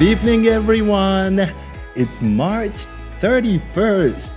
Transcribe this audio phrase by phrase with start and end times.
[0.00, 1.52] Good evening, everyone.
[1.94, 2.86] It's March
[3.20, 4.32] 31st,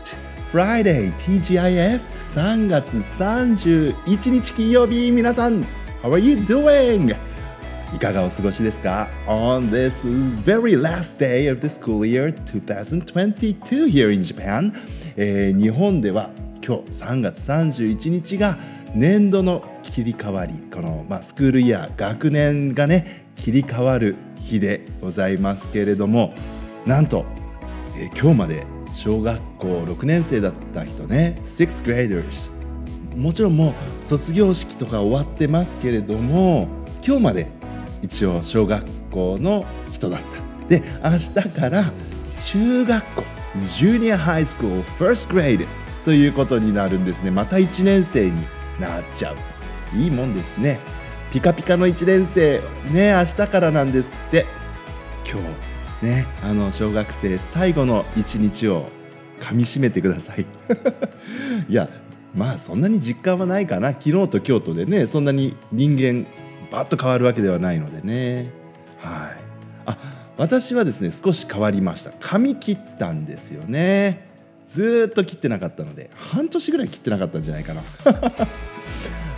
[0.51, 2.01] Friday, TGIF
[2.35, 5.09] 3月31日金曜日。
[5.09, 5.63] 皆さん、
[6.01, 7.15] How are you doing?
[7.95, 10.03] いかがお過ごしですか ?On this
[10.43, 14.73] very last day of the school year 2022 here in Japan、
[15.15, 16.29] えー、日本では
[16.61, 18.57] 今日3月31日が
[18.93, 26.33] 年度の切り替わりこの、まあ、スクールイヤー学年がね切り替わる日でございますけれども
[26.85, 27.25] なんと、
[27.97, 32.51] えー、今日まで小学校6年生だった人ね 6th graders
[33.15, 36.67] もちろんもう卒業式とか終わってますけれども
[37.05, 37.51] 今日まで
[38.01, 40.67] 一応小学校の人だった。
[40.67, 41.91] で明日から
[42.51, 43.23] 中学校
[43.77, 45.67] ジュニアハイスクール first grade
[46.03, 47.31] ということになるんですね。
[47.31, 48.41] また1年生に
[48.79, 49.35] なっちゃう。
[49.97, 50.79] いいもんですね。
[51.33, 52.61] ピカピカの1年生。
[52.93, 54.45] ね明日からなんですって。
[55.27, 55.41] 今
[55.99, 58.85] 日ねあの小学生最後の一日を
[59.41, 60.45] 噛みしめてください。
[61.67, 61.89] いや
[62.35, 63.93] まあそんなに実感はないかな。
[63.93, 66.27] 昨日と今日とでねそんなに人間
[66.71, 68.51] バッと変わるわけではないのでね。
[68.99, 69.31] はい。
[69.87, 69.97] あ
[70.37, 72.11] 私はですね少し変わりました。
[72.19, 74.29] 髪切ったんですよね。
[74.67, 77.81] ずっと切ってなかったので半年ぐらい切ってなかったんじゃないかな。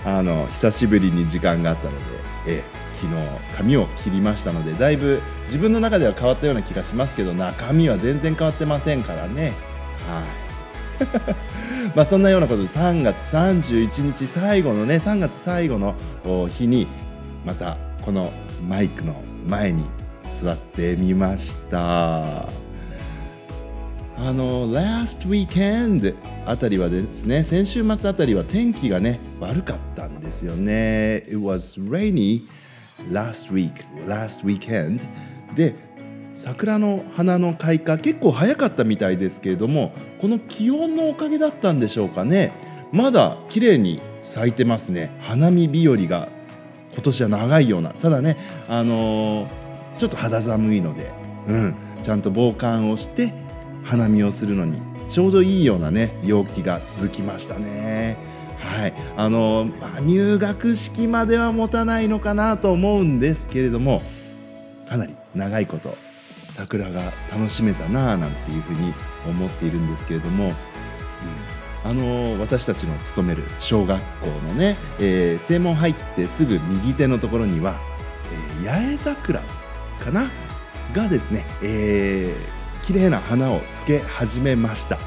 [0.06, 2.06] あの久しぶりに時間があったので、
[2.48, 2.64] え
[3.02, 9.54] 昨日髪を切りましたのでだいぶ自分の中では変わったような気がしますけど中身は全然変わってませんからね。
[10.08, 10.46] はい。
[11.94, 15.96] まあそんなようなことで3月31日最後のね3月最後の
[16.48, 16.88] 日に
[17.46, 18.32] またこの
[18.68, 19.86] マイクの前に
[20.42, 22.65] 座ってみました。
[24.18, 31.18] あの last weekend あたりはですね先週末あたりは天気がね悪かったんですよね。
[31.28, 32.44] It was rainy
[33.12, 33.74] last week
[34.08, 35.02] last weekend
[35.54, 35.76] で
[36.34, 42.52] 桜の花の開花結構早かったみたいですけれどもこの気温のおかげだったんでしょうかね。
[42.92, 45.12] まだ綺麗に咲いてますね。
[45.22, 46.30] 花見日和が
[46.94, 47.90] 今年は長いような。
[47.90, 48.38] ただね
[48.70, 49.48] あのー、
[49.98, 51.12] ちょっと肌寒いので
[51.48, 53.34] うんちゃんと防寒をして
[53.86, 58.18] 花見をするのにちょうどいいようなね陽気が続きましたね。
[58.60, 64.02] はい、あの、まあ、入学式までは持たないのかなと思うんですけれども
[64.90, 65.96] かなり長いこと
[66.48, 67.02] 桜が
[67.32, 68.92] 楽しめたなぁなんていうふうに
[69.28, 70.48] 思っているんですけれども、
[71.86, 77.76] うん、あの私たちの勤める小学校のね、えー、正門入ってすぐ右手のところには、
[78.64, 79.42] えー、八重桜
[80.04, 80.32] かな？
[80.94, 82.55] がですね、えー、
[82.86, 85.00] 綺麗な花をつけ始めました。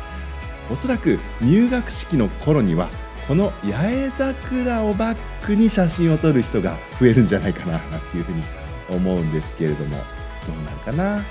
[0.69, 2.89] おそらく入学式の頃には
[3.29, 5.17] この八重桜をバッ
[5.47, 8.43] クに写真を撮る人が増えるんじゃないかななんていうふうに
[8.91, 11.25] 思うんですけれどもどうなるかな？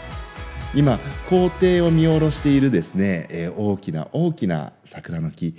[0.73, 0.99] 今
[1.29, 5.55] 校庭を見下ろしているですね、えー、大きな大きな桜の木。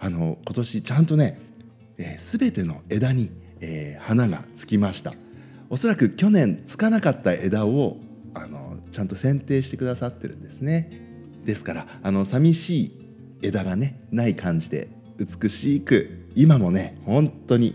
[0.00, 1.38] あの今年ちゃんとね、
[1.98, 5.14] えー、全ての枝に、えー、花がつきました。
[5.70, 7.98] おそらく去年つかなかった枝を
[8.34, 10.90] あのちゃんと剪定してくださってるんですね。
[11.44, 13.02] ですからあの寂しい
[13.42, 14.88] 枝がねない感じで
[15.18, 17.74] 美しく今もね本当に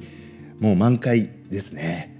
[0.60, 2.16] もう満開ですね。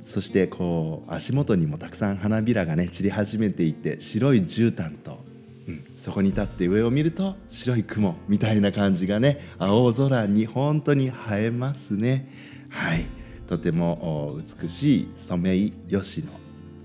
[0.00, 5.18] そしてこう足元にもたくさん花びらがね散り始めていて白い絨毯と、
[5.66, 12.32] うん、そこに立って上を見ると白い雲みたいな感じがね青空に本当に映えますね。
[12.70, 13.06] はい。
[13.48, 16.32] とても美しいソメイヨシの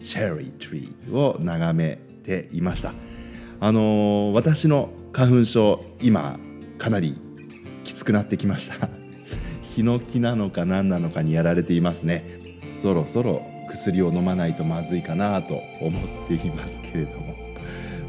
[0.04, 2.94] チェリートリーを眺めていました。
[3.60, 6.38] あのー、私の花粉症今
[6.78, 7.18] かなり
[7.86, 8.90] きつくなってきました。
[9.74, 12.26] ヒノキなのか何なのかにやられていますね。
[12.70, 17.36] そろそろ薬を飲まないとまずいかなと思っていますけれども。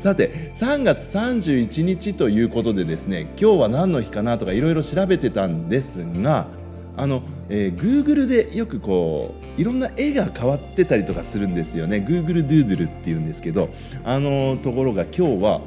[0.01, 6.49] さて3月31日ということでですね今日は何の日かなとかいろいろ調べてたんですが
[6.97, 11.99] あの、えー、Google でよくこういろんな絵が変わってたりとかするんですよね。
[11.99, 13.71] Google Doodle っていうんですけど
[14.05, 15.61] あのところが今日は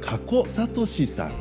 [0.00, 1.32] 加古聡さん、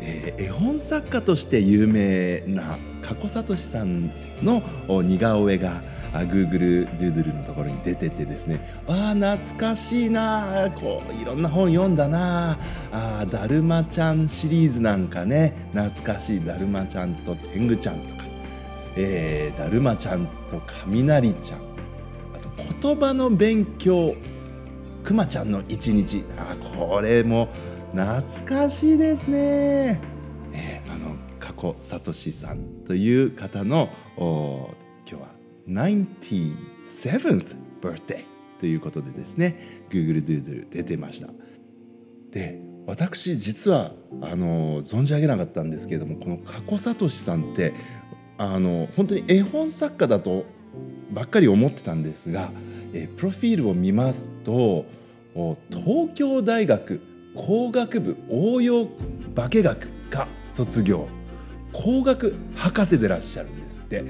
[0.00, 4.12] えー、絵本作家として有名な加古聡さん
[4.42, 4.62] の
[5.02, 5.82] 似顔絵が
[6.12, 8.82] Google Doodle のところに出ててですね。
[8.86, 12.58] ああ懐かしいなこういろんな本読んだな
[12.92, 15.54] あだるまちゃんシリーズなんかね。
[15.74, 18.33] 懐かしいだるまちゃんと天狗ちゃんとか。
[18.96, 21.60] えー、だるまちゃんと雷ちゃん。
[22.34, 22.48] あと
[22.80, 24.14] 言葉の勉強
[25.02, 26.24] くまちゃんの一日。
[26.36, 27.48] あこれも
[27.92, 30.00] 懐かしいですね、
[30.52, 34.74] えー、あの加古聡さんという方の今
[35.06, 35.28] 日は
[35.68, 38.24] 97th birthday
[38.58, 39.58] ということでですね
[39.90, 41.28] Google Doodle 出てました。
[42.30, 47.72] で私実はあの存じ上げなかったんですけれどもこの加古聡さんって
[48.36, 50.44] あの本当に絵本作家だと
[51.10, 52.50] ばっかり思ってたんですが、
[52.92, 54.86] えプロフィールを見ますと
[55.70, 57.00] 東京大学
[57.34, 58.86] 工学部応用
[59.34, 61.08] 化学科卒業。
[61.72, 64.04] 工学博士でいらっしゃるんですって。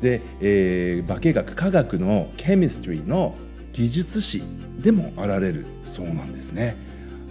[0.00, 3.34] で、えー、化学科学のケミストリーの
[3.72, 4.42] 技術士
[4.78, 6.76] でもあられるそうなんですね。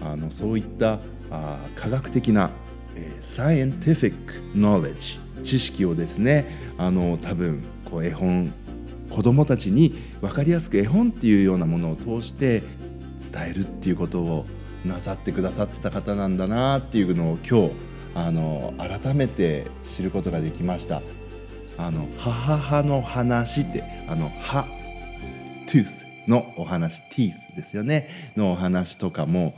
[0.02, 1.00] あのそういった
[1.32, 2.52] あ科学的な、
[2.96, 6.48] えー、サイエンティフィックノレッジ知識をですね
[6.78, 8.54] あの多分こう絵本
[9.10, 12.62] 子どもたちに分かりやすく絵本っていうようなものを通して
[13.20, 14.46] 伝えるっていうことを
[14.86, 17.72] なさってくださってた方なんだなっていうのを今日
[18.16, 21.02] あの改めて知ることができました。
[21.78, 24.64] あの母の話ってあの歯
[25.66, 28.08] トゥースのお話ティースですよね。
[28.36, 29.54] のお話とかも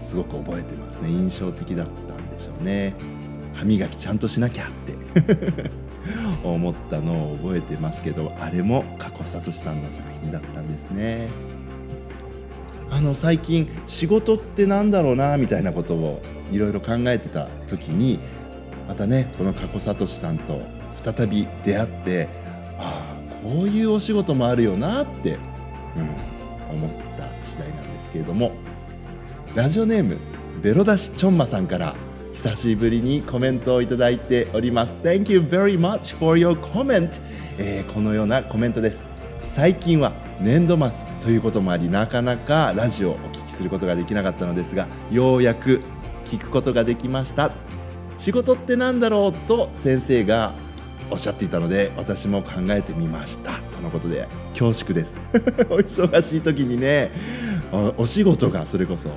[0.00, 1.08] すごく覚えてますね。
[1.08, 2.94] 印象的だったんでしょうね。
[3.54, 5.70] 歯磨きちゃんとしなきゃって。
[6.42, 11.28] 思ったのを覚えてますけどあれも加古聡さんの作品だったんですね。
[12.90, 18.18] あの最近仕事ってなんだろうなみたいなことをいろいろ考えてた時に
[18.88, 20.62] またねこの加古聡さんと
[21.04, 22.28] 再び出会って
[22.78, 25.38] ああこういうお仕事もあるよなって、
[26.70, 28.52] うん、思った次第なんですけれども。
[29.52, 30.16] ラジオネーム
[30.62, 31.96] ベロダシチョンマさんから
[32.40, 34.96] 久しぶりにコメントをいただいております。
[35.02, 37.10] Thank you very much for your comment、
[37.58, 39.04] えー、このようなコメントです。
[39.42, 45.82] 最近は年度末ということもありなかなかラジオをお聞きすることができなかったのですがようやく
[46.24, 47.50] 聞くことができました。
[48.16, 50.54] 仕事って何だろうと先生が
[51.10, 53.52] おっしゃっていたので私も考えてみました。
[53.70, 54.26] とのことで
[54.58, 55.20] 恐縮です。
[55.68, 57.12] お忙しい時にね
[57.98, 59.10] お仕事がそれこそ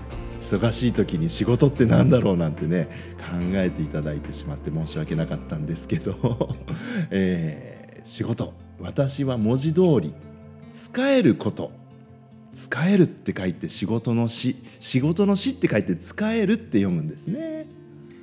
[0.43, 6.55] 忙しい時に仕事って何だろうなんてね考えていただいてしまって申し訳なかったんですけど、
[7.09, 8.53] えー、仕事。
[8.79, 10.13] 私は文字通り
[10.73, 11.71] 使えること。
[12.51, 17.65] 使えるって書いて仕事の詩仕事の詩って書いて使えるって読むんですね。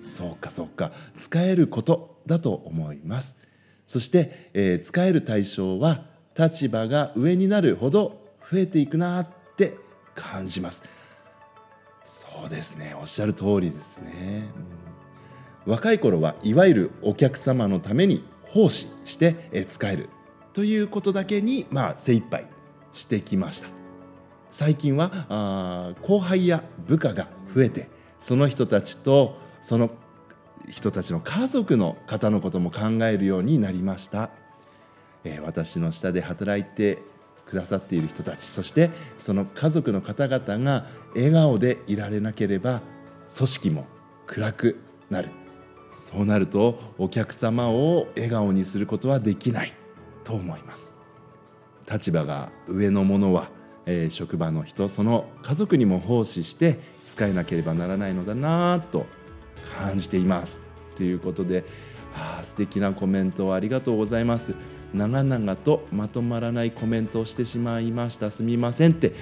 [0.05, 0.93] そうかそうか。
[1.17, 3.37] 使えることだと思います。
[3.87, 6.05] そして、えー、使える対象は
[6.39, 9.79] 立場が上になるほど増えていくなって
[10.15, 11.00] 感じます。
[12.03, 14.49] そうですねおっしゃる通りですね、
[15.67, 20.09] うん、若い頃はいわゆるお客様のために奉仕して使える
[20.53, 22.47] ということだけにまあ精一杯
[22.93, 23.81] してきました。
[24.51, 27.89] 最近はあ後輩や部下が増えて
[28.19, 29.91] その人たちとその
[30.69, 34.31] 人たちの家族の方のことも考えるようになりました、
[35.25, 36.99] えー、私の下で働いて
[37.51, 42.81] くださっている人たちそしてその家族の方々が笑顔でいられなければ
[43.37, 43.87] 組織も
[44.27, 44.81] 暗く
[45.11, 45.31] なる。
[45.91, 49.73] そうなるとお客様を笑顔にすることはできない。
[50.23, 50.95] と思います。
[51.91, 53.51] 立場が上の者は、
[53.87, 59.07] えー、職場の人その家族にも奉仕して使えなければならないのだなと
[59.77, 60.61] 感じています。
[60.95, 61.65] ということで
[62.15, 64.55] あ素敵なコメントをありがとうございます。
[64.95, 68.31] 長々とまとまらないコメントをしてしまいました。
[68.31, 69.13] すみませんって。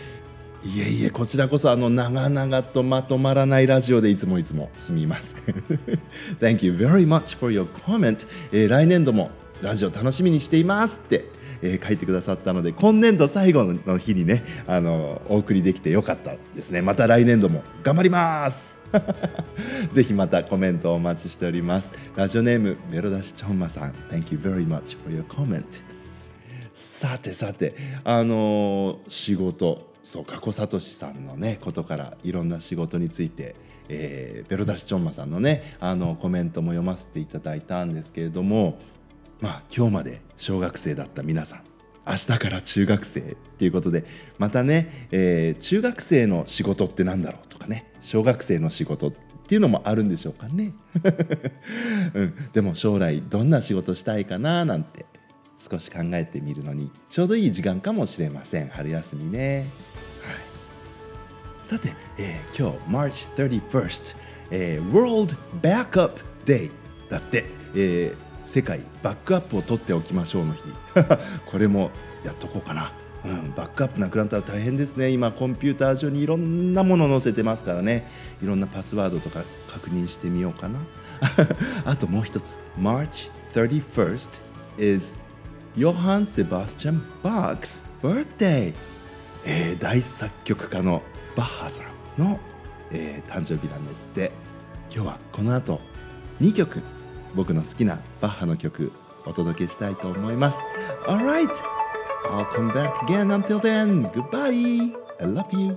[0.65, 4.71] いえいえこちらこそあの長々とまとまらないラジオでいつもいつも。
[4.75, 5.55] すみません。
[6.41, 9.31] Thank you very much for your comment、えー、来年度も
[9.63, 11.38] ラジオ楽しみにしていますって。
[11.63, 16.83] えー、書いてくださったので今年度最後の日にねあのお送りできてよかったですね。
[16.83, 18.79] また来年度も頑張ります。
[19.93, 21.93] ぜひまたコメントお待ちしております。
[22.17, 23.93] ラジオネームメロダシチョンマさん。
[24.11, 25.83] Thank you very much for your comment
[26.73, 27.75] さてさて
[28.05, 33.57] あのー、仕事そう加古聡さんのねことからいろんな仕事について
[33.89, 38.79] えー、ベロダシチョンマさんのねあのコメントも読ませていただいたんですけれども
[39.41, 41.63] まあ今日まで小学生だった皆さん
[42.07, 44.05] 明日から中学生っていうことで
[44.39, 49.13] またね、えー、中学生の仕事って何だろうとかね小学生の仕事っ
[49.47, 50.75] ていうのもあるんでしょうかね、
[52.13, 55.07] うん、でも将来どんな仕事したいかななんて
[55.59, 58.69] 少し考えてみるのにちょうどいい時間かもしれません。
[58.69, 59.67] 春休みね、
[60.23, 60.37] はい、
[61.63, 64.17] さて、えー、今日 March 31st、
[64.51, 66.13] えー、World Backup
[66.45, 66.71] Day
[67.09, 70.63] だって、えー世界バックアップを取っておきましょうの日。
[71.45, 71.91] これも
[72.25, 75.11] やっとこうかな、うん、バックアップなくなったら大変ですね。
[75.11, 78.09] 今コンピューター上にいろんなもの載せてますからね。
[78.43, 80.79] いろんなパスワードとか確認してみようかな。
[81.85, 82.59] あともう一つ。
[82.81, 84.29] March 31st
[84.79, 85.19] is
[85.77, 88.73] Johann Sebastian Bach's birthday.
[89.45, 91.03] えー大作曲家の
[91.37, 91.83] バッハさ
[92.17, 92.41] んの、
[92.93, 94.33] えー誕生日なんですって。
[94.91, 95.83] 今日はこの後
[96.41, 96.83] 2曲
[97.35, 98.93] 僕の好きなバッハの曲
[99.27, 100.59] お届けしたいと思います
[101.07, 101.53] Alright
[102.31, 105.77] I'll come back again until then Goodbye I love you